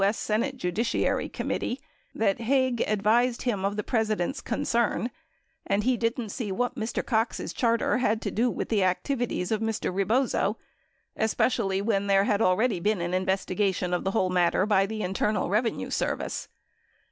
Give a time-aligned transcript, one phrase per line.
[0.03, 0.17] S.
[0.17, 1.79] Senate Judiciary Committee
[2.15, 5.11] that Haig advised him of the President's concern
[5.63, 7.05] and "he didn't see what Mr.
[7.05, 9.93] Cox's charter had to do Avith the activities of Mr.
[9.93, 10.57] Rebozo,
[11.15, 15.49] especially Avhen there had already been an investigation of the Avhole matter by the Internal
[15.51, 16.47] Revenue Service."